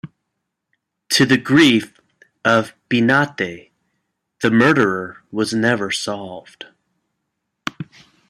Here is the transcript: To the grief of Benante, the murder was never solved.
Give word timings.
To 1.09 1.25
the 1.27 1.37
grief 1.37 2.01
of 2.43 2.73
Benante, 2.89 3.69
the 4.41 4.49
murder 4.49 5.17
was 5.31 5.53
never 5.53 5.91
solved. 5.91 6.65